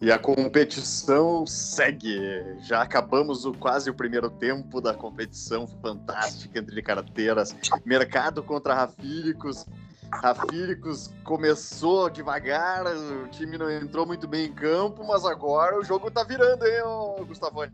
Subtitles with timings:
[0.00, 2.18] E a competição segue.
[2.62, 7.54] Já acabamos o, quase o primeiro tempo da competição fantástica entre carteiras.
[7.84, 9.66] Mercado contra Rafíricos.
[10.10, 16.10] Rafíricos começou devagar, o time não entrou muito bem em campo, mas agora o jogo
[16.10, 16.82] tá virando, hein,
[17.28, 17.70] Gustavone?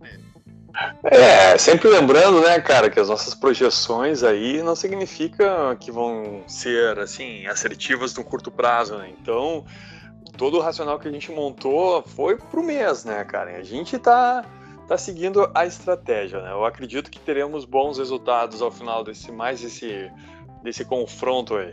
[1.04, 6.98] É, sempre lembrando, né, cara, que as nossas projeções aí não significam que vão ser,
[6.98, 9.10] assim, assertivas no curto prazo, né?
[9.18, 9.64] Então,
[10.36, 13.56] todo o racional que a gente montou foi pro mês, né, cara?
[13.56, 14.44] A gente tá,
[14.86, 16.52] tá seguindo a estratégia, né?
[16.52, 20.10] Eu acredito que teremos bons resultados ao final desse mais esse
[20.62, 21.72] desse confronto aí.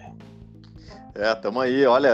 [1.16, 1.86] É, tamo aí.
[1.86, 2.12] Olha,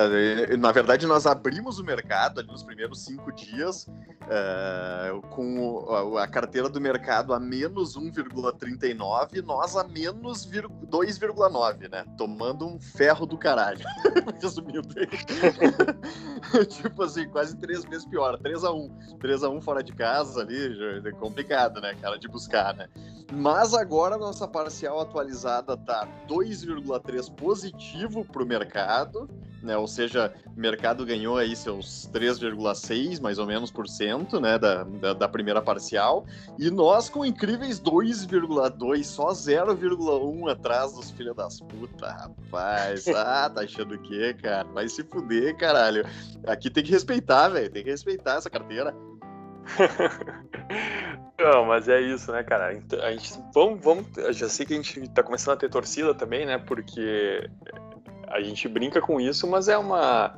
[0.57, 3.87] na verdade, nós abrimos o mercado ali nos primeiros cinco dias
[4.27, 12.03] é, com a, carteira do mercado a menos 1,39, nós a menos 2,9, né?
[12.17, 13.85] Tomando um ferro do caralho.
[14.41, 14.89] Resumindo
[16.67, 18.37] tipo assim, quase três vezes pior.
[18.39, 19.17] 3x1.
[19.19, 22.89] 3x1 fora de casa ali, é complicado, né, cara, de buscar, né?
[23.31, 29.29] Mas agora a nossa parcial atualizada tá 2,3 positivo pro mercado mercado,
[29.61, 29.77] né?
[29.77, 34.83] Ou seja, o mercado ganhou aí seus 3,6 mais ou menos por cento, né, da,
[34.83, 36.25] da, da primeira parcial,
[36.57, 43.05] e nós com incríveis 2,2, só 0,1 atrás dos filhos das putas, rapaz.
[43.19, 44.67] Ah, tá achando o quê, cara?
[44.69, 46.05] Vai se fuder, caralho.
[46.47, 48.95] Aqui tem que respeitar, velho, tem que respeitar essa carteira.
[51.39, 52.73] Não, mas é isso, né, cara?
[52.73, 56.13] Então, a gente vamos, vamos, já sei que a gente tá começando a ter torcida
[56.13, 56.57] também, né?
[56.57, 57.49] Porque
[58.27, 60.35] a gente brinca com isso, mas é uma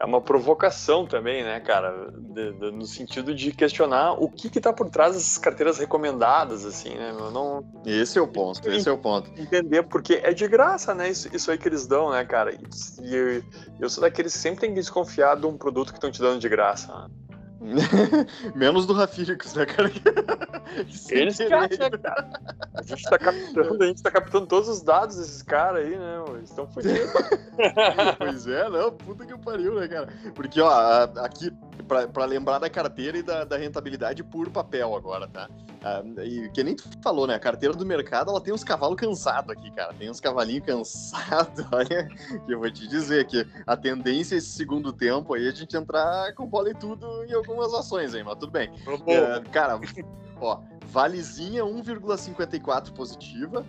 [0.00, 2.10] é uma provocação também, né, cara?
[2.12, 6.64] De, de, no sentido de questionar o que que tá por trás dessas carteiras recomendadas,
[6.64, 7.10] assim, né?
[7.18, 7.64] Eu não...
[7.84, 9.30] Esse é o ponto, esse é o ponto.
[9.36, 11.08] Entender, porque é de graça, né?
[11.08, 12.54] Isso, isso aí que eles dão, né, cara?
[12.54, 13.42] E eu,
[13.80, 16.38] eu sou daqueles que sempre tem que desconfiar de um produto que estão te dando
[16.38, 16.92] de graça.
[16.92, 17.08] Né?
[18.54, 19.90] Menos do Rafíricos, né, cara?
[21.10, 22.30] Eles que acham, né, cara?
[22.74, 26.24] A gente tá captando, a gente tá captando todos os dados desses caras aí, né?
[26.36, 27.10] Eles estão fodidos.
[28.18, 30.08] pois é, não, puta que pariu, né, cara?
[30.34, 31.50] Porque, ó, aqui,
[31.86, 35.48] pra, pra lembrar da carteira e da, da rentabilidade por papel agora, tá?
[35.82, 37.34] Ah, e que nem tu falou, né?
[37.34, 39.94] A carteira do mercado, ela tem uns cavalos cansados aqui, cara.
[39.94, 42.08] Tem uns cavalinhos cansados, olha,
[42.46, 45.76] que eu vou te dizer que a tendência esse segundo tempo aí é a gente
[45.76, 48.70] entrar com bola e tudo em algumas ações aí, mas tudo bem.
[48.86, 49.78] Uh, cara,
[50.40, 53.64] ó, Valezinha 1,54 positiva.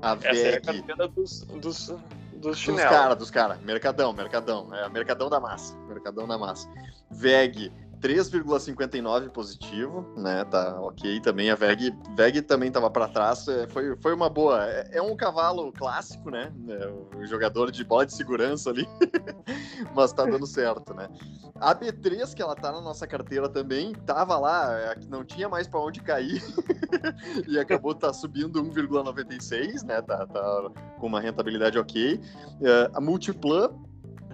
[0.00, 0.46] A Essa VEG...
[0.46, 1.94] é a carteira dos, dos,
[2.34, 2.82] dos chinelos.
[2.82, 3.60] Dos caras, dos caras.
[3.60, 4.74] Mercadão, Mercadão.
[4.74, 5.76] É, Mercadão da massa.
[5.86, 6.68] Mercadão da massa.
[7.08, 7.70] VEG
[8.02, 10.44] 3,59 positivo, né?
[10.44, 11.50] Tá ok também.
[11.50, 13.46] A VEG, VEG também estava para trás.
[13.46, 14.66] É, foi, foi uma boa.
[14.66, 16.52] É, é, um cavalo clássico, né?
[16.68, 18.88] É, o jogador de bola de segurança ali.
[19.94, 21.08] Mas tá dando certo, né?
[21.60, 25.68] A B3, que ela tá na nossa carteira também, tava lá, é, não tinha mais
[25.68, 26.42] para onde cair.
[27.46, 30.02] e acabou tá subindo 1,96, né?
[30.02, 32.20] Tá, tá com uma rentabilidade ok.
[32.92, 33.70] a Multiplan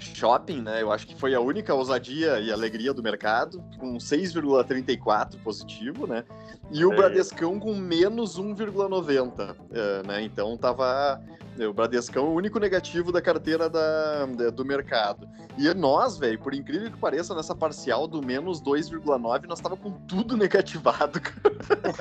[0.01, 0.83] Shopping, né?
[0.83, 6.25] Eu acho que foi a única ousadia e alegria do mercado, com 6,34 positivo, né?
[6.71, 6.97] E o é.
[6.97, 10.23] Bradescão com menos 1,90, é, né?
[10.23, 11.21] Então tava
[11.67, 15.29] o Bradescão é o único negativo da carteira da, do mercado.
[15.57, 19.91] E nós, velho, por incrível que pareça, nessa parcial do menos 2,9, nós tava com
[20.07, 21.55] tudo negativado, cara.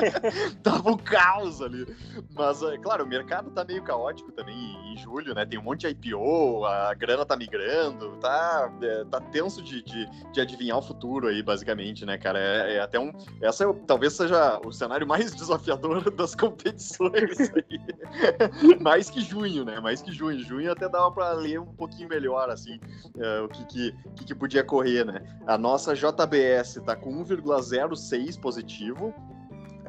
[0.62, 1.88] tava um caos ali.
[2.36, 4.56] Mas, é, claro, o mercado tá meio caótico também
[4.94, 5.46] em julho, né?
[5.46, 10.08] Tem um monte de IPO, a grana tá migrando, tá, é, tá tenso de, de,
[10.32, 12.40] de, adivinhar o futuro aí, basicamente, né, cara?
[12.40, 13.12] É, é até um.
[13.42, 18.78] Essa é, talvez seja o cenário mais desafiador das competições aí.
[18.80, 19.80] mais que junho junho, né?
[19.80, 20.40] Mais que junho.
[20.40, 22.76] Junho até dava para ler um pouquinho melhor, assim,
[23.16, 25.22] uh, o que que, que que, podia correr, né?
[25.46, 29.14] A nossa JBS tá com 1,06 positivo,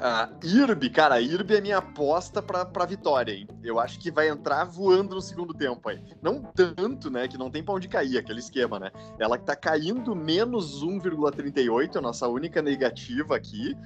[0.00, 3.48] a IRB, cara, a IRB é minha aposta pra, pra vitória, hein?
[3.62, 6.00] Eu acho que vai entrar voando no segundo tempo aí.
[6.22, 7.26] Não tanto, né?
[7.26, 8.90] Que não tem pra onde cair aquele esquema, né?
[9.18, 13.76] Ela tá caindo menos 1,38, a nossa única negativa aqui.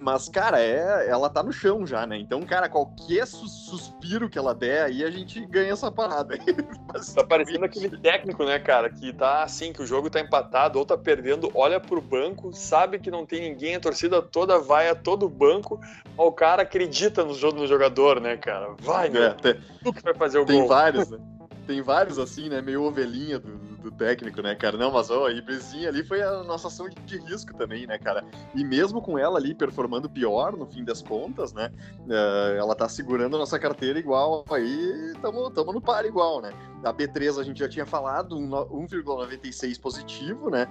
[0.00, 2.18] Mas, cara, é, ela tá no chão já, né?
[2.18, 6.36] Então, cara, qualquer suspiro que ela der aí, a gente ganha essa parada.
[7.14, 8.90] tá parecendo aquele técnico, né, cara?
[8.90, 12.98] Que tá assim, que o jogo tá empatado ou tá perdendo, olha pro banco, sabe
[12.98, 15.80] que não tem ninguém, a torcida toda vai a todo banco banco,
[16.16, 18.74] o cara acredita no, no jogador, né, cara?
[18.80, 19.36] Vai, né?
[19.44, 20.68] É, tu que vai fazer o tem gol.
[20.68, 21.18] Tem vários, né?
[21.66, 22.60] Tem vários assim, né?
[22.60, 24.76] Meio ovelhinha do, do técnico, né, cara?
[24.76, 27.98] Não, mas ó, a Ibrezinha ali foi a nossa ação de, de, risco também, né,
[27.98, 28.24] cara?
[28.54, 31.70] E mesmo com ela ali performando pior, no fim das contas, né?
[32.00, 36.52] Uh, ela tá segurando a nossa carteira igual aí, tamo, tamo no par igual, né?
[36.84, 40.66] A B3 a gente já tinha falado, 1,96 positivo, né?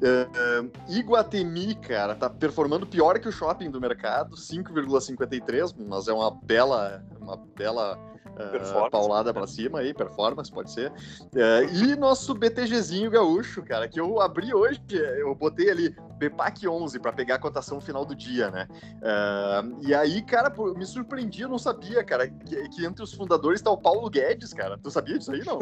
[0.00, 6.30] Uh, Iguatemi, cara, tá performando pior que o shopping do mercado, 5,53, mas é uma
[6.30, 7.98] bela, uma bela
[8.36, 10.90] uh, paulada para cima aí, performance, pode ser.
[10.90, 14.80] Uh, e nosso BTGzinho gaúcho, cara, que eu abri hoje,
[15.18, 18.68] eu botei ali BPAC 11 para pegar a cotação final do dia, né?
[18.72, 23.62] Uh, e aí, cara, me surpreendi, eu não sabia, cara, que, que, entre os fundadores
[23.62, 24.78] tá o Paulo Guedes, cara.
[24.78, 25.58] Tu sabia disso aí, não?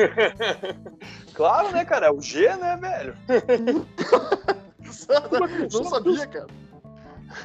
[1.34, 2.06] claro, né, cara?
[2.06, 3.16] É o G, né, velho?
[5.72, 6.46] não sabia, cara.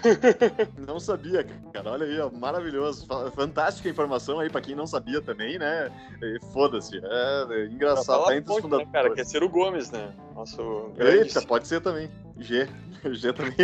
[0.88, 1.92] não sabia, cara.
[1.92, 3.06] Olha aí, ó, maravilhoso.
[3.36, 5.92] Fantástica informação aí pra quem não sabia também, né?
[6.52, 7.00] Foda-se.
[7.04, 8.26] É, é engraçado.
[8.26, 8.88] Tá entre os fundadores.
[8.88, 10.14] Né, cara, quer ser o Gomes, né?
[10.36, 12.10] Nosso Eita, pode ser também.
[12.38, 12.68] G.
[13.12, 13.56] G também.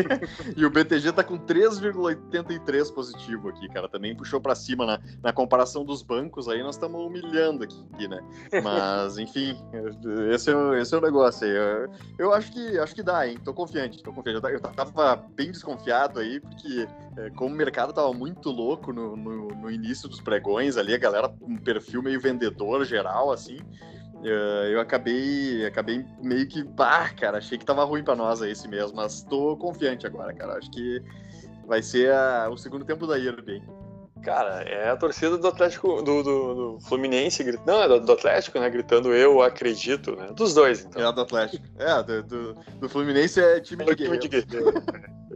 [0.55, 3.87] e o BTG tá com 3,83 positivo aqui, cara.
[3.87, 8.19] Também puxou para cima na, na comparação dos bancos aí, nós estamos humilhando aqui, né?
[8.63, 9.57] Mas, enfim,
[10.33, 11.55] esse é, esse é o negócio aí.
[11.55, 13.37] Eu, eu, acho que acho que dá, hein?
[13.43, 14.43] Tô confiante, tô confiante.
[14.43, 16.87] Eu tava bem desconfiado aí, porque
[17.17, 20.97] é, como o mercado tava muito louco no, no, no início dos pregões ali, a
[20.97, 23.59] galera com um perfil meio vendedor geral, assim.
[24.19, 28.51] Uh, eu acabei, acabei meio que, bah, cara, achei que tava ruim para nós aí
[28.51, 30.57] esse mesmo, mas tô confiante agora, cara.
[30.57, 31.01] Acho que
[31.65, 33.61] vai ser a, o segundo tempo da IRB.
[34.21, 38.59] Cara, é a torcida do Atlético, do, do, do Fluminense, não, é do, do, Atlético,
[38.59, 41.07] né, gritando eu acredito, né, dos dois, então.
[41.07, 41.65] É, do Atlético.
[41.77, 44.73] É, do, do, do Fluminense é time de, é time de guerreiro.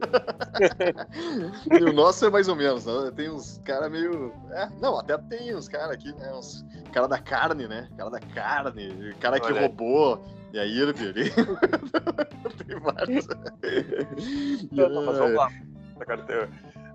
[1.79, 3.11] e o nosso é mais ou menos, né?
[3.15, 4.33] tem uns caras meio...
[4.51, 8.19] É, não, até tem uns caras aqui, né, uns cara da carne, né, cara da
[8.19, 9.61] carne, cara que Olha.
[9.61, 10.23] roubou...
[10.53, 13.25] E aí, ele tem vários.
[15.33, 15.49] Lá.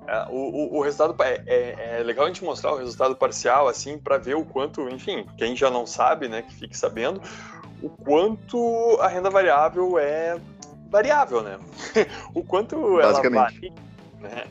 [0.07, 3.67] É, o, o, o, resultado é, é, é, legal a gente mostrar o resultado parcial
[3.67, 7.21] assim para ver o quanto, enfim, quem já não sabe, né, que fique sabendo
[7.83, 10.39] o quanto a renda variável é
[10.89, 11.59] variável, né?
[12.35, 13.73] o quanto ela varia,
[14.21, 14.45] né?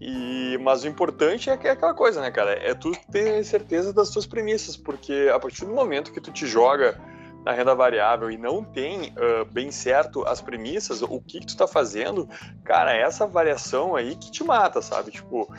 [0.00, 2.52] E, mas o importante é que é aquela coisa, né, cara?
[2.52, 6.46] É tu ter certeza das tuas premissas, porque a partir do momento que tu te
[6.46, 6.96] joga
[7.44, 11.50] na renda variável e não tem uh, bem certo as premissas, o que, que tu
[11.50, 12.28] está fazendo,
[12.64, 15.10] cara, é essa variação aí que te mata, sabe?
[15.10, 15.52] Tipo,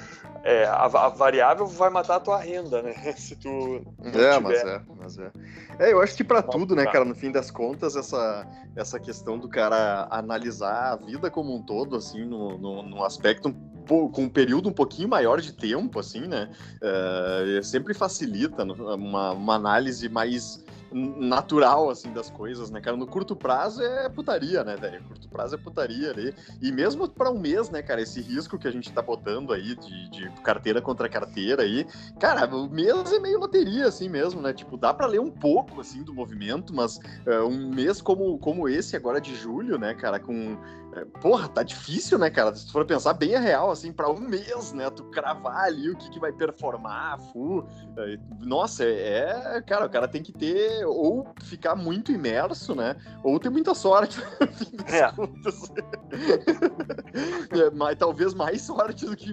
[0.43, 2.93] é, a, a, variável vai matar a tua renda, né?
[3.17, 3.81] Se tu.
[4.03, 4.39] é, tiver.
[4.39, 4.81] mas é,
[5.17, 5.31] é.
[5.79, 8.45] É, eu acho que para tudo, né, cara, no fim das contas, essa,
[8.75, 13.55] essa questão do cara analisar a vida como um todo, assim, no, no, no aspecto
[13.87, 16.51] com um período um pouquinho maior de tempo, assim, né?
[16.77, 22.97] Uh, sempre facilita uma, uma análise mais natural, assim, das coisas, né, cara?
[22.97, 25.03] No curto prazo é putaria, né, velho?
[25.03, 26.33] Curto prazo é putaria ali.
[26.61, 29.75] E mesmo para um mês, né, cara, esse risco que a gente tá botando aí
[29.75, 31.85] de, de carteira contra carteira aí,
[32.19, 34.53] cara, o mês é meio loteria, assim mesmo, né?
[34.53, 38.67] Tipo, dá para ler um pouco, assim, do movimento, mas uh, um mês como, como
[38.67, 40.57] esse agora de julho, né, cara, com
[40.93, 42.55] é, porra, tá difícil, né, cara?
[42.55, 44.89] Se tu for pensar bem é real, assim, para um mês, né?
[44.89, 47.63] Tu cravar ali o que, que vai performar, fu.
[47.95, 50.83] É, nossa, é, é, Cara, o cara tem que ter.
[50.85, 52.95] Ou ficar muito imerso, né?
[53.23, 54.19] Ou ter muita sorte.
[54.87, 55.05] é.
[57.59, 59.31] é, mas, talvez mais sorte do que,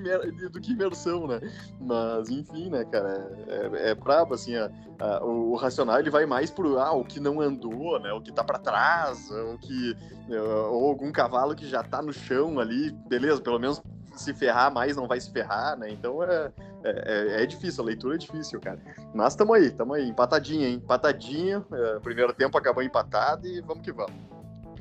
[0.50, 1.40] do que imersão, né?
[1.80, 3.32] Mas, enfim, né, cara?
[3.48, 7.04] É, é brabo, assim, a, a, o, o, racional ele vai mais pro ah, o
[7.04, 8.12] que não andou, né?
[8.12, 9.96] O que tá para trás, o que.
[10.28, 13.82] Ou algum cavalo que já tá no chão ali, beleza, pelo menos
[14.16, 15.90] se ferrar mais não vai se ferrar, né?
[15.90, 16.50] Então é,
[16.84, 18.78] é, é, é difícil, a leitura é difícil, cara.
[19.14, 20.74] Mas tamo aí, tamo aí, empatadinho, hein?
[20.74, 24.35] Empatadinho, é, primeiro tempo acabou empatado e vamos que vamos.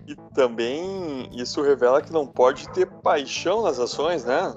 [0.07, 4.53] E também isso revela que não pode ter paixão nas ações, né?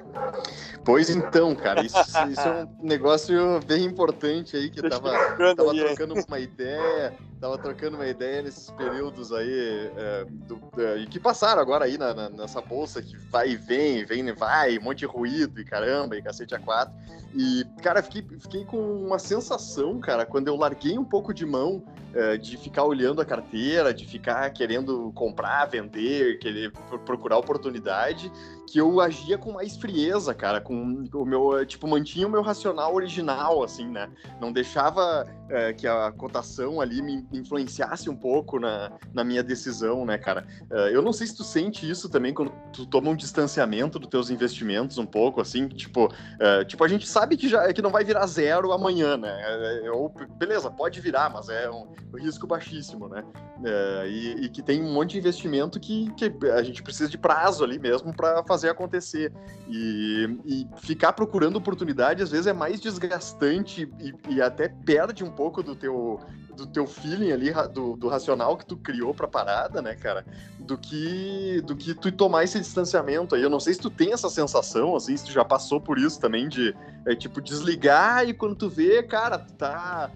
[0.84, 1.96] Pois então, cara, isso,
[2.30, 5.10] isso é um negócio bem importante aí que tava,
[5.54, 11.18] tava trocando uma ideia, tava trocando uma ideia nesses períodos aí é, do, é, que
[11.18, 14.82] passaram agora aí na, na, nessa bolsa que vai e vem, vem e vai, um
[14.82, 16.94] monte de ruído e caramba, e cacete a quatro.
[17.34, 21.82] E, cara, fiquei, fiquei com uma sensação, cara, quando eu larguei um pouco de mão
[22.14, 26.72] é, de ficar olhando a carteira, de ficar querendo comprar, vender, querer
[27.04, 28.30] procurar oportunidade,
[28.68, 30.74] que eu agia com mais frieza, cara, com
[31.14, 34.10] o meu, tipo, mantinha o meu racional original, assim, né?
[34.38, 40.04] Não deixava é, que a cotação ali me influenciasse um pouco na, na minha decisão,
[40.04, 40.46] né, cara?
[40.70, 44.10] É, eu não sei se tu sente isso também quando tu toma um distanciamento dos
[44.10, 47.90] teus investimentos um pouco, assim, tipo, é, tipo a gente sabe que já que não
[47.90, 49.30] vai virar zero amanhã, né?
[49.30, 53.24] É, é, ou beleza, pode virar, mas é um, risco baixíssimo, né?
[53.64, 57.16] É, e, e, que tem um monte de investimento que, que a gente precisa de
[57.16, 59.32] prazo ali mesmo para fazer acontecer
[59.68, 65.30] e, e, ficar procurando oportunidade às vezes é mais desgastante e, e até perde um
[65.30, 66.18] pouco do teu
[66.58, 70.26] do teu feeling ali, do, do racional que tu criou pra parada, né, cara?
[70.58, 73.42] Do que, do que tu tomar esse distanciamento aí.
[73.42, 76.20] Eu não sei se tu tem essa sensação, assim, se tu já passou por isso
[76.20, 76.74] também, de,
[77.06, 80.10] é, tipo, desligar e quando tu vê, cara, tu tá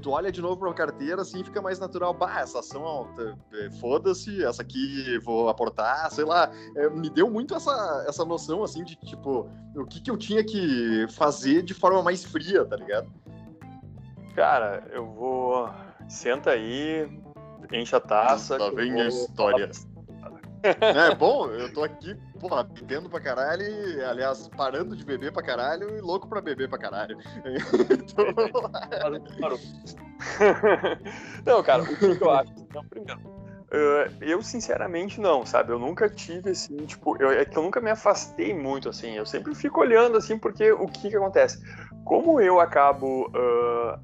[0.00, 2.14] tu olha de novo para a carteira, assim, fica mais natural.
[2.14, 3.08] Bah, essa ação,
[3.52, 6.50] é, foda-se, essa aqui vou aportar, sei lá.
[6.76, 10.42] É, me deu muito essa, essa noção, assim, de, tipo, o que, que eu tinha
[10.42, 13.12] que fazer de forma mais fria, tá ligado?
[14.34, 15.70] Cara, eu vou.
[16.08, 17.08] Senta aí,
[17.72, 18.58] enche a taça.
[18.58, 19.70] Lá vem a história.
[21.10, 23.64] É bom, eu tô aqui, porra, bebendo pra caralho,
[24.08, 27.18] aliás, parando de beber pra caralho e louco pra beber pra caralho.
[27.94, 28.24] Então...
[31.44, 32.52] não, cara, o que eu acho?
[32.74, 35.72] Não, primeiro, uh, eu sinceramente não, sabe?
[35.72, 39.26] Eu nunca tive assim, tipo, eu, é que eu nunca me afastei muito, assim, eu
[39.26, 41.58] sempre fico olhando, assim, porque o que que acontece?
[42.04, 43.26] Como eu acabo.
[43.28, 43.98] Uh,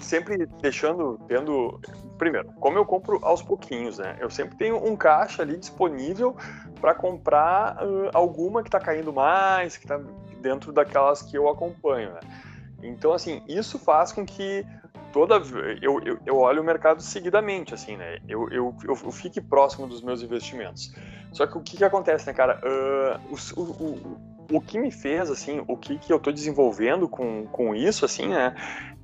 [0.00, 1.80] sempre deixando, tendo.
[2.22, 4.16] Primeiro, como eu compro aos pouquinhos, né?
[4.20, 6.36] Eu sempre tenho um caixa ali disponível
[6.80, 10.00] para comprar uh, alguma que está caindo mais, que está
[10.40, 12.20] dentro daquelas que eu acompanho, né?
[12.80, 14.64] Então, assim, isso faz com que
[15.12, 15.34] toda
[15.82, 18.18] eu, eu, eu olho o mercado seguidamente, assim, né?
[18.28, 20.94] Eu, eu, eu, fique próximo dos meus investimentos.
[21.32, 22.60] Só que o que, que acontece, né, cara?
[22.62, 24.20] Uh, o, o,
[24.52, 28.28] o que me fez, assim, o que, que eu estou desenvolvendo com, com isso, assim,
[28.28, 28.54] né?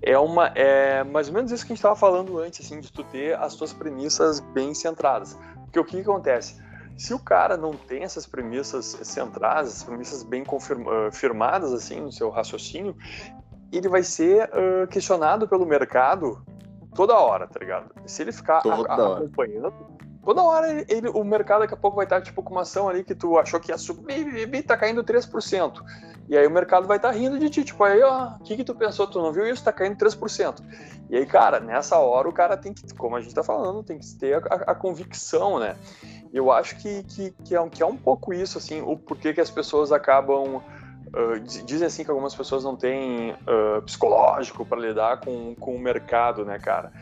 [0.01, 2.93] É, uma, é mais ou menos isso que a gente estava falando antes, assim, de
[2.93, 5.39] tu ter as tuas premissas bem centradas.
[5.65, 6.61] Porque o que, que acontece?
[6.97, 12.31] Se o cara não tem essas premissas centradas, essas premissas bem confirmadas, assim, no seu
[12.31, 12.97] raciocínio,
[13.73, 16.43] ele vai ser uh, questionado pelo mercado
[16.95, 17.91] toda hora, tá ligado?
[18.07, 19.73] Se ele ficar a, a, acompanhando,
[20.29, 23.03] toda hora ele, o mercado daqui a pouco vai estar tipo com uma ação ali
[23.03, 25.83] que tu achou que ia subir tá caindo 3%.
[26.29, 28.63] E aí o mercado vai estar rindo de ti, tipo, aí, ó, o que que
[28.63, 29.07] tu pensou?
[29.07, 29.65] Tu não viu isso?
[29.65, 30.63] Tá caindo 3%.
[31.09, 33.99] E aí, cara, nessa hora o cara tem que, como a gente tá falando, tem
[33.99, 35.75] que ter a, a convicção, né?
[36.31, 39.41] Eu acho que, que, que, é, que é um pouco isso, assim, o porquê que
[39.41, 40.63] as pessoas acabam
[41.09, 45.79] Uh, dizem assim que algumas pessoas não têm uh, psicológico para lidar com, com o
[45.79, 46.93] mercado, né, cara?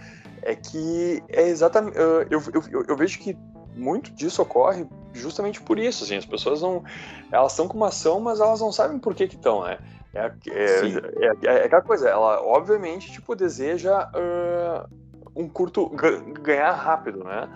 [0.47, 1.99] É que é exatamente.
[1.99, 3.37] Uh, eu, eu, eu, vejo que
[3.75, 6.05] muito disso ocorre justamente por isso.
[6.05, 6.85] Assim, as pessoas não.
[7.33, 9.79] Elas estão com uma ação, mas elas não sabem por que estão, né?
[10.15, 14.09] É, é, é, é, aquela coisa, ela obviamente tipo, deseja
[15.35, 15.91] um curto.
[16.41, 17.49] ganhar rápido, né?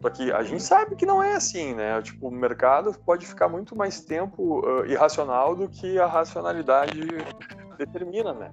[0.00, 2.00] Só que a gente sabe que não é assim, né?
[2.00, 7.00] Tipo, o mercado pode ficar muito mais tempo uh, irracional do que a racionalidade
[7.76, 8.50] determina, né?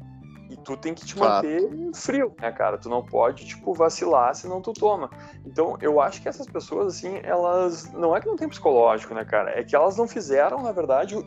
[0.50, 1.92] E tu tem que te manter Fato.
[1.96, 2.78] frio, né, cara?
[2.78, 5.10] Tu não pode, tipo, vacilar, senão tu toma.
[5.46, 7.92] Então, eu acho que essas pessoas, assim, elas.
[7.94, 9.60] Não é que não tem psicológico, né, cara?
[9.60, 11.24] É que elas não fizeram, na verdade, um,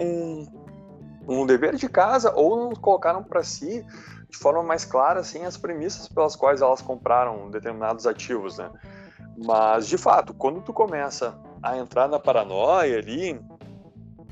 [0.00, 0.46] um,
[1.28, 3.86] um dever de casa ou não colocaram para si
[4.28, 8.70] de forma mais clara, assim, as premissas pelas quais elas compraram determinados ativos, né?
[9.36, 13.40] Mas, de fato, quando tu começa a entrar na paranoia ali,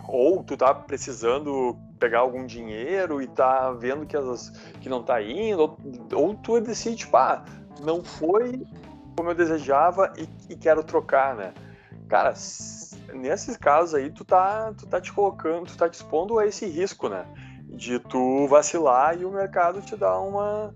[0.06, 4.50] ou tu tá precisando pegar algum dinheiro e tá vendo que, as,
[4.80, 5.78] que não tá indo, ou,
[6.14, 7.44] ou tu decide, tipo, ah,
[7.80, 8.66] não foi
[9.16, 11.52] como eu desejava e, e quero trocar, né?
[12.08, 12.32] Cara,
[13.12, 16.66] nesses casos aí, tu tá, tu tá te colocando, tu tá te expondo a esse
[16.66, 17.26] risco, né?
[17.64, 20.72] De tu vacilar e o mercado te dar uma,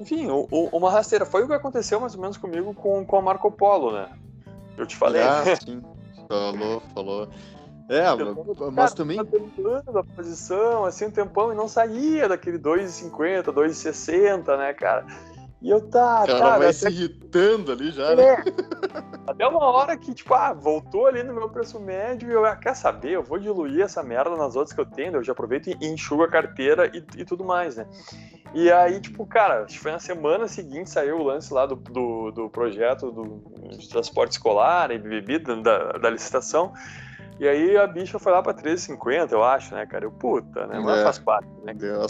[0.00, 1.26] enfim, o, o, uma rasteira.
[1.26, 4.08] Foi o que aconteceu mais ou menos comigo com, com a Marco Polo, né?
[4.76, 5.22] Eu te falei.
[5.22, 5.82] Ah, sim.
[6.28, 7.28] Falou, falou.
[7.88, 9.18] É, mas, mas também.
[9.92, 15.06] da posição, assim, um tempão e não saía daquele 2,50, 2,60, né, cara?
[15.60, 16.58] E eu tá, cara, tá.
[16.58, 16.72] vai até...
[16.72, 18.22] se irritando ali já, né?
[18.22, 18.36] é.
[18.36, 18.44] né?
[19.26, 22.54] Até uma hora que, tipo, ah, voltou ali no meu preço médio e eu, ah,
[22.54, 25.68] quer saber, eu vou diluir essa merda nas outras que eu tenho, eu já aproveito
[25.68, 27.86] e enxugo a carteira e, e tudo mais, né?
[28.54, 31.74] E aí, tipo, cara, acho que foi na semana seguinte saiu o lance lá do,
[31.74, 33.42] do, do projeto do,
[33.76, 36.72] de transporte escolar e bebida da, da licitação.
[37.40, 40.04] E aí a bicha foi lá pra 13,50, eu acho, né, cara?
[40.04, 40.80] Eu, puta, né?
[40.80, 41.72] Mas é, faz parte, né?
[41.72, 42.00] Deu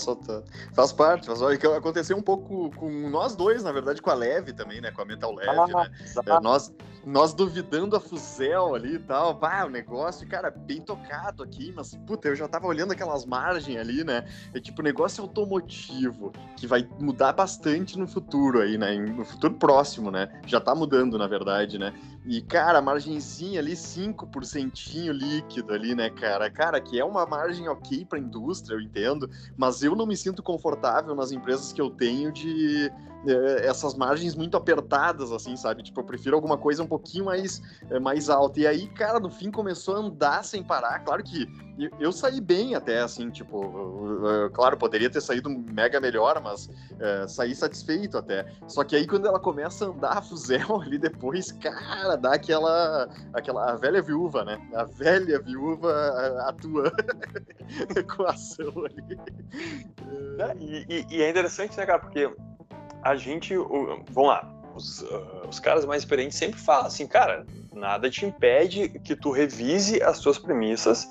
[0.75, 1.67] Faz parte, faz parte.
[1.67, 4.91] Aconteceu um pouco com nós dois, na verdade, com a Leve também, né?
[4.91, 5.91] Com a Metal Leve, ah, né?
[6.27, 9.35] É, nós, nós duvidando a Fuzel ali e tal.
[9.35, 13.79] Pá, o negócio, cara, bem tocado aqui, mas, puta, eu já tava olhando aquelas margens
[13.79, 14.27] ali, né?
[14.55, 18.97] É tipo, negócio automotivo, que vai mudar bastante no futuro aí, né?
[18.97, 20.41] No futuro próximo, né?
[20.47, 21.93] Já tá mudando, na verdade, né?
[22.25, 24.73] E, cara, a margenzinha ali, 5%
[25.19, 26.51] líquido ali, né, cara?
[26.51, 30.43] Cara, que é uma margem ok pra indústria, eu entendo, mas eu não me sinto
[30.43, 32.91] confortável nas empresas que eu tenho de,
[33.63, 35.83] essas margens muito apertadas, assim, sabe?
[35.83, 37.61] Tipo, eu prefiro alguma coisa um pouquinho mais,
[37.91, 38.61] é, mais alta.
[38.61, 41.01] E aí, cara, no fim começou a andar sem parar.
[41.01, 41.49] Claro que
[42.01, 43.61] eu, saí bem até, assim, tipo,
[44.53, 48.47] claro, poderia ter saído mega melhor, mas é, saí satisfeito até.
[48.67, 53.09] Só que aí quando ela começa a andar a fuzel ali depois, cara, dá aquela,
[53.33, 54.61] aquela a velha viúva, né?
[54.75, 55.93] A velha viúva
[56.49, 56.91] atua
[58.17, 59.19] com a ação ali.
[60.39, 62.29] É, e, e, é interessante, né, cara, porque
[63.03, 68.09] a gente, vamos lá, os, uh, os caras mais experientes sempre falam assim, cara, nada
[68.11, 71.09] te impede que tu revise as tuas premissas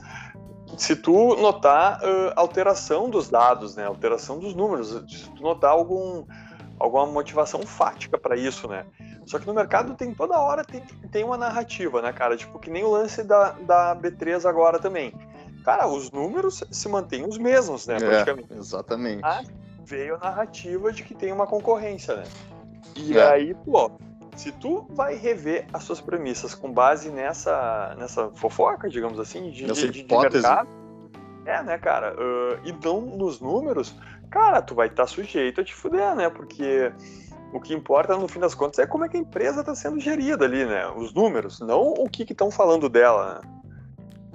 [0.77, 6.25] se tu notar uh, alteração dos dados, né, alteração dos números, se tu notar algum,
[6.79, 8.85] alguma motivação fática para isso, né.
[9.25, 12.69] Só que no mercado tem toda hora tem, tem uma narrativa, né, cara, tipo que
[12.69, 15.13] nem o lance da, da B3 agora também.
[15.63, 18.53] Cara, os números se mantêm os mesmos, né, é, praticamente.
[18.53, 19.21] É, exatamente.
[19.21, 19.47] Mas
[19.87, 22.23] veio a narrativa de que tem uma concorrência, né.
[22.95, 23.23] E é.
[23.23, 23.91] aí, pô,
[24.35, 29.65] se tu vai rever as suas premissas com base nessa, nessa fofoca, digamos assim, de,
[29.65, 30.69] de, de mercado,
[31.45, 33.95] é, né, cara, uh, e não nos números,
[34.29, 36.91] cara, tu vai estar tá sujeito a te fuder, né, porque
[37.53, 39.99] o que importa no fim das contas é como é que a empresa está sendo
[39.99, 43.56] gerida ali, né, os números, não o que estão falando dela, né?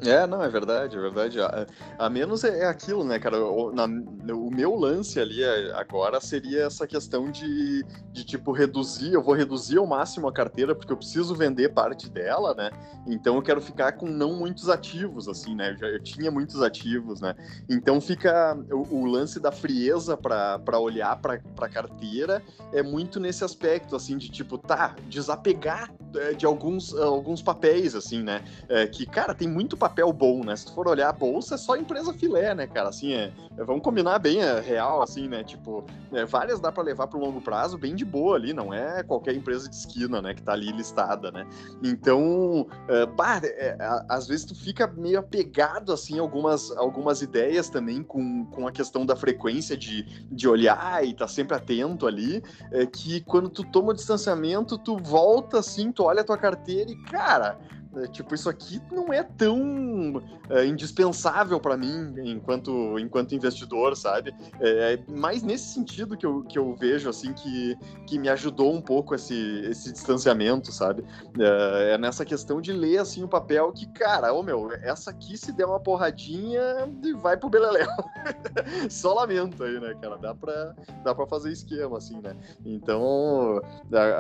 [0.05, 1.41] É, não, é verdade, é verdade.
[1.41, 1.67] A,
[1.99, 3.39] a menos é, é, aquilo, né, cara?
[3.45, 3.85] O, na,
[4.35, 9.35] o meu lance ali é, agora seria essa questão de, de, tipo, reduzir, eu vou
[9.35, 12.71] reduzir ao máximo a carteira, porque eu preciso vender parte dela, né?
[13.07, 15.73] Então eu quero ficar com não muitos ativos, assim, né?
[15.73, 17.35] Eu, já, eu tinha muitos ativos, né?
[17.69, 22.43] Então fica o, o lance da frieza para olhar para a carteira
[22.73, 25.91] é muito nesse aspecto, assim, de tipo, tá, desapegar
[26.37, 28.43] de alguns, alguns papéis, assim, né?
[28.69, 30.57] É, que, cara, tem muito papel bom, né?
[30.57, 32.89] Se tu for olhar a bolsa, é só empresa filé, né, cara?
[32.89, 35.45] Assim, é, é vamos combinar bem é real, assim, né?
[35.45, 39.03] Tipo, é, várias dá para levar para longo prazo bem de boa ali, não é
[39.03, 41.47] qualquer empresa de esquina, né, que tá ali listada, né?
[41.83, 43.77] Então, é, bah, é,
[44.09, 49.05] às vezes tu fica meio apegado, assim, algumas, algumas ideias também com, com a questão
[49.05, 53.91] da frequência de, de olhar e tá sempre atento ali, é, que quando tu toma
[53.91, 57.59] o distanciamento, tu volta, assim, tu olha a tua carteira e, cara,
[57.97, 64.35] é, tipo, isso aqui não é tão é, indispensável para mim enquanto, enquanto investidor, sabe?
[64.61, 67.77] É, é, mais nesse sentido que eu, que eu vejo, assim, que,
[68.07, 71.05] que me ajudou um pouco esse, esse distanciamento, sabe?
[71.39, 75.37] É, é nessa questão de ler, assim, o papel que, cara, ô meu, essa aqui
[75.37, 76.63] se der uma porradinha,
[77.21, 77.89] vai pro beleléu.
[78.89, 80.17] Só lamento aí, né, cara?
[80.17, 80.75] Dá pra,
[81.05, 82.35] dá pra fazer esquema, assim, né?
[82.65, 83.61] Então,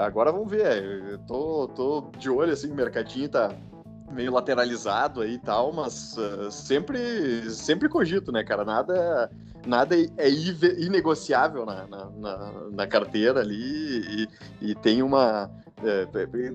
[0.00, 0.82] agora vamos ver.
[0.82, 3.50] Eu tô, tô de olho, assim, o mercadinho tá
[4.12, 8.64] meio lateralizado aí e tal, mas uh, sempre, sempre cogito, né, cara?
[8.64, 9.30] Nada,
[9.66, 10.30] nada é
[10.78, 14.28] inegociável na, na, na, na carteira ali
[14.60, 15.50] e, e tem uma.
[15.84, 16.06] É,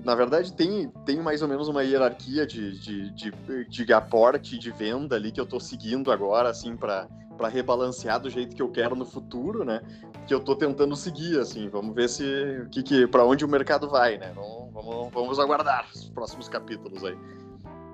[0.04, 3.32] na verdade, tem, tem mais ou menos uma hierarquia de, de, de,
[3.68, 7.06] de aporte de venda ali que eu tô seguindo agora, assim, para
[7.38, 9.80] para rebalancear do jeito que eu quero no futuro, né?
[10.26, 11.68] Que eu tô tentando seguir, assim.
[11.68, 14.32] Vamos ver se que, que para onde o mercado vai, né?
[14.34, 17.16] Vamos, vamos, vamos aguardar os próximos capítulos aí.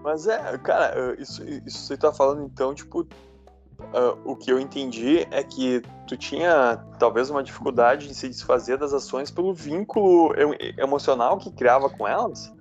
[0.05, 5.27] Mas é, cara, isso, isso você tá falando então, tipo, uh, o que eu entendi
[5.31, 10.35] é que tu tinha talvez uma dificuldade em se desfazer das ações pelo vínculo
[10.77, 12.53] emocional que criava com elas?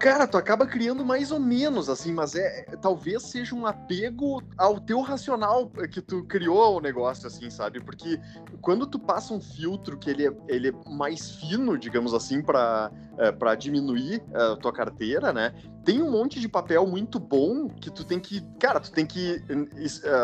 [0.00, 4.40] Cara, tu acaba criando mais ou menos, assim, mas é, é talvez seja um apego
[4.56, 7.80] ao teu racional que tu criou o negócio, assim, sabe?
[7.80, 8.20] Porque
[8.60, 12.92] quando tu passa um filtro que ele é, ele é mais fino, digamos assim, para
[13.18, 15.52] é, para diminuir a tua carteira, né?
[15.88, 19.42] Tem um monte de papel muito bom que tu tem que, cara, tu tem que,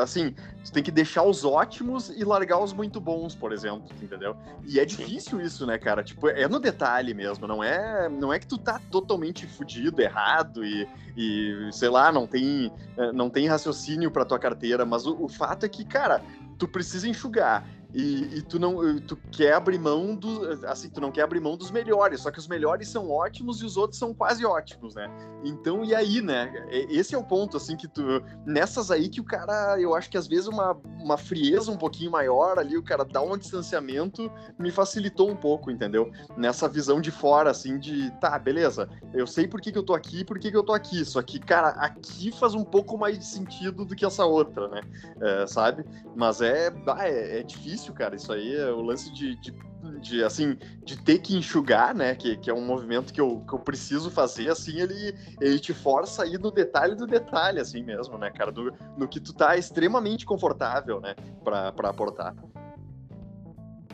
[0.02, 4.36] assim, tu tem que deixar os ótimos e largar os muito bons, por exemplo, entendeu?
[4.66, 6.04] E é difícil isso, né, cara?
[6.04, 10.62] Tipo, é no detalhe mesmo, não é, não é que tu tá totalmente fudido, errado
[10.62, 15.16] e, e sei lá, não tem, eh, não tem raciocínio para tua carteira, mas o,
[15.18, 16.22] o fato é que, cara,
[16.58, 17.66] tu precisa enxugar.
[17.94, 21.56] E, e, tu não tu quer abrir mão do assim tu não quer abrir mão
[21.56, 25.08] dos melhores só que os melhores são ótimos e os outros são quase ótimos né?
[25.44, 26.52] Então e aí né?
[26.90, 28.02] Esse é o ponto assim que tu
[28.44, 32.10] nessas aí que o cara eu acho que às vezes uma, uma frieza um pouquinho
[32.10, 34.28] maior ali o cara dá um distanciamento
[34.58, 36.10] me facilitou um pouco entendeu?
[36.36, 39.94] Nessa visão de fora assim de tá beleza eu sei por que, que eu tô
[39.94, 43.16] aqui por que, que eu tô aqui só que cara aqui faz um pouco mais
[43.16, 44.80] de sentido do que essa outra né?
[45.20, 45.84] É, sabe?
[46.16, 48.16] Mas é, é, é difícil difícil, cara.
[48.16, 49.52] Isso aí é o lance de, de,
[50.00, 52.14] de, assim, de ter que enxugar, né?
[52.14, 55.74] Que, que é um movimento que eu, que eu preciso fazer, assim, ele, ele te
[55.74, 58.50] força a ir no detalhe do detalhe, assim mesmo, né, cara?
[58.50, 62.34] Do, no que tu tá extremamente confortável, né, pra, pra aportar.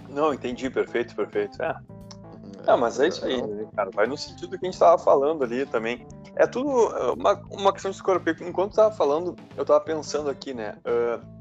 [0.08, 1.60] Não, entendi, perfeito, perfeito.
[1.62, 1.76] É.
[2.66, 3.90] É, mas é isso aí, né, cara.
[3.94, 6.06] Vai no sentido que a gente estava falando ali também.
[6.36, 6.68] É tudo
[7.14, 8.36] uma, uma questão de escorpião.
[8.46, 10.76] Enquanto estava falando, eu estava pensando aqui, né?
[10.84, 11.39] Uh,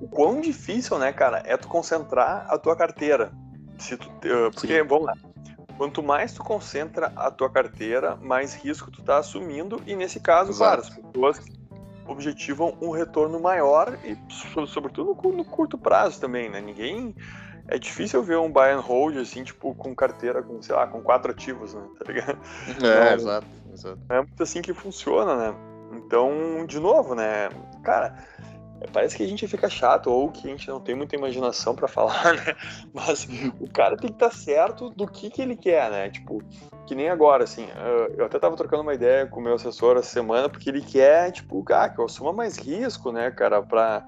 [0.00, 3.32] o quão difícil, né, cara, é tu concentrar a tua carteira.
[3.78, 4.86] Se tu, uh, porque, Sim.
[4.86, 5.14] vamos lá.
[5.76, 9.82] Quanto mais tu concentra a tua carteira, mais risco tu tá assumindo.
[9.86, 10.58] E nesse caso, Exato.
[10.58, 11.60] claro, as pessoas
[12.06, 14.18] objetivam um retorno maior e,
[14.66, 16.60] sobretudo, no, no curto prazo também, né?
[16.60, 17.14] Ninguém
[17.68, 21.00] é difícil ver um buy and hold, assim, tipo, com carteira, com, sei lá, com
[21.00, 21.82] quatro ativos, né?
[21.98, 22.38] Tá ligado?
[22.82, 23.98] É, exato, exato.
[24.08, 25.54] É muito assim que funciona, né?
[25.92, 27.48] Então, de novo, né?
[27.82, 28.16] Cara,
[28.92, 31.88] parece que a gente fica chato ou que a gente não tem muita imaginação para
[31.88, 32.56] falar, né?
[32.92, 33.28] Mas
[33.60, 36.10] o cara tem que estar tá certo do que, que ele quer, né?
[36.10, 36.42] Tipo,
[36.86, 37.66] que nem agora, assim,
[38.16, 41.30] eu até tava trocando uma ideia com o meu assessor essa semana, porque ele quer,
[41.30, 44.06] tipo, ah, que eu assuma mais risco, né, cara, pra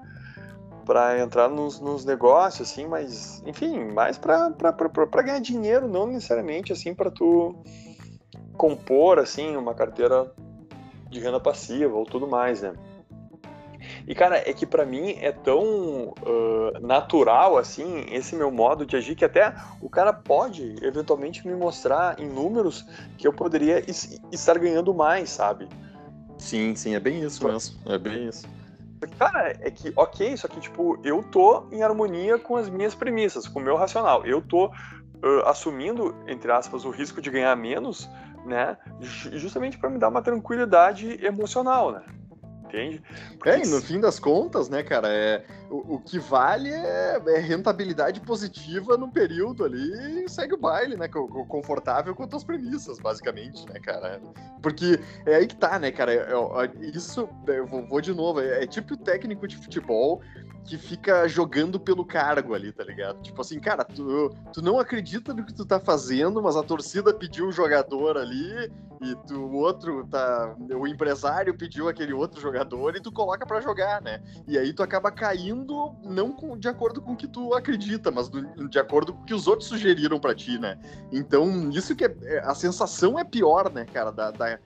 [0.85, 4.49] para entrar nos, nos, negócios, assim, mas, enfim, mais para
[5.23, 7.55] ganhar dinheiro, não necessariamente, assim, para tu
[8.57, 10.29] compor, assim, uma carteira
[11.09, 12.73] de renda passiva ou tudo mais, né?
[14.07, 18.95] E, cara, é que para mim é tão uh, natural, assim, esse meu modo de
[18.95, 22.85] agir, que até o cara pode, eventualmente, me mostrar em números
[23.17, 23.83] que eu poderia
[24.31, 25.69] estar ganhando mais, sabe?
[26.37, 27.79] Sim, sim, é bem isso mesmo.
[27.85, 28.45] É bem isso.
[29.17, 33.47] Cara, é que, ok, só que, tipo, eu tô em harmonia com as minhas premissas,
[33.47, 34.25] com o meu racional.
[34.25, 34.71] Eu tô uh,
[35.45, 38.09] assumindo, entre aspas, o risco de ganhar menos,
[38.45, 38.77] né?
[38.99, 42.01] Justamente para me dar uma tranquilidade emocional, né?
[42.73, 43.01] Entende?
[43.37, 47.21] Porque é, e no fim das contas, né, cara, é, o, o que vale é,
[47.27, 52.43] é, rentabilidade positiva no período ali e segue o baile, né, confortável com as tuas
[52.43, 54.19] premissas, basicamente, né, cara?
[54.61, 58.41] Porque é aí que tá, né, cara, é, é, isso, eu vou, vou de novo,
[58.41, 60.21] é, é tipo o técnico de futebol
[60.65, 63.21] que fica jogando pelo cargo ali, tá ligado?
[63.21, 67.13] Tipo assim, cara, tu, tu não acredita no que tu tá fazendo, mas a torcida
[67.13, 68.71] pediu um jogador ali
[69.03, 70.55] e tu, o outro tá.
[70.79, 74.21] O empresário pediu aquele outro jogador e tu coloca para jogar, né?
[74.47, 78.29] E aí tu acaba caindo não com, de acordo com o que tu acredita, mas
[78.29, 80.79] do, de acordo com o que os outros sugeriram para ti, né?
[81.11, 82.15] Então, isso que é.
[82.23, 84.59] é a sensação é pior, né, cara, da, da,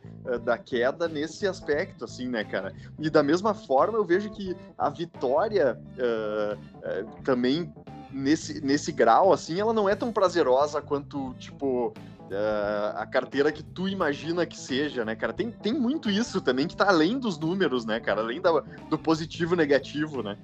[0.43, 2.73] da queda nesse aspecto, assim, né, cara?
[2.99, 7.73] E da mesma forma, eu vejo que a vitória uh, uh, também
[8.11, 13.63] nesse, nesse grau, assim, ela não é tão prazerosa quanto, tipo, uh, a carteira que
[13.63, 15.33] tu imagina que seja, né, cara?
[15.33, 18.21] Tem, tem muito isso também que tá além dos números, né, cara?
[18.21, 18.51] Além da,
[18.89, 20.37] do positivo e negativo, né?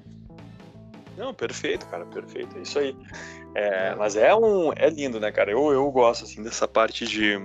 [1.17, 2.97] Não, perfeito, cara, perfeito, é isso aí.
[3.53, 5.51] É, mas é um, é lindo, né, cara?
[5.51, 7.39] Eu, eu gosto, assim, dessa parte de...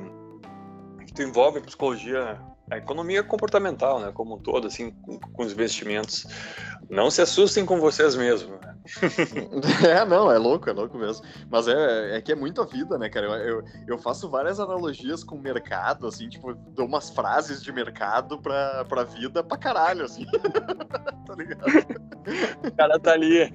[1.05, 5.43] que tu envolve a psicologia a economia comportamental, né, como um todo, assim, com, com
[5.43, 6.27] os investimentos.
[6.89, 8.59] Não se assustem com vocês mesmos.
[9.87, 11.25] É, não, é louco, é louco mesmo.
[11.51, 13.27] Mas é, é que é muito a vida, né, cara?
[13.27, 17.73] Eu, eu, eu, faço várias analogias com o mercado, assim, tipo, dou umas frases de
[17.73, 20.27] mercado pra, pra vida pra caralho, assim.
[21.27, 21.63] tá ligado?
[22.67, 23.53] O cara tá ali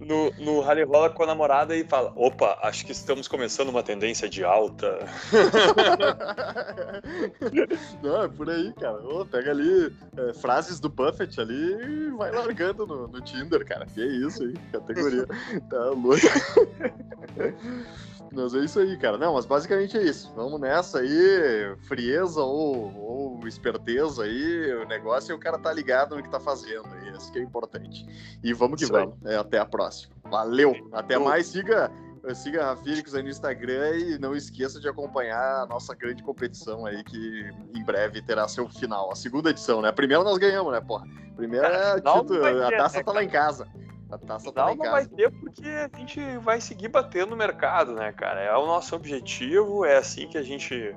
[0.00, 3.82] no, no rally rola com a namorada e fala: opa, acho que estamos começando uma
[3.82, 4.98] tendência de alta.
[8.02, 9.02] não, é por aí, cara.
[9.02, 13.86] Ô, pega ali é, frases do Buffett ali e vai largando no, no Tinder, cara.
[13.86, 15.26] Que é isso aí, categoria.
[15.68, 16.20] tá louco.
[18.34, 19.18] Mas é isso aí, cara.
[19.18, 20.32] Não, mas basicamente é isso.
[20.34, 26.16] Vamos nessa aí, frieza ou, ou esperteza aí, o negócio é o cara tá ligado
[26.16, 27.14] no que tá fazendo aí.
[27.14, 28.06] Isso que é importante.
[28.42, 29.16] E vamos que isso vamos.
[29.26, 30.14] É, até a próxima.
[30.24, 30.74] Valeu.
[30.92, 31.48] Até mais.
[31.48, 31.92] Siga
[32.34, 36.86] Siga a Felix aí no Instagram e não esqueça de acompanhar a nossa grande competição
[36.86, 39.10] aí, que em breve terá seu final.
[39.10, 39.88] A segunda edição, né?
[39.88, 41.04] A primeira nós ganhamos, né, porra?
[41.32, 43.66] A primeira é título, a taça né, tá lá em casa.
[44.10, 44.84] A taça tá lá em casa.
[44.84, 48.38] Não vai ter porque a gente vai seguir batendo no mercado, né, cara?
[48.42, 50.94] É o nosso objetivo, é assim que a gente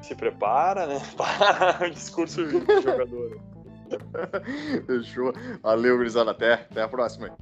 [0.00, 1.02] se prepara, né?
[1.16, 3.40] Para o discurso do jogador.
[4.86, 5.32] Fechou.
[5.62, 6.30] Valeu, Grisana.
[6.30, 7.36] Até, até a próxima.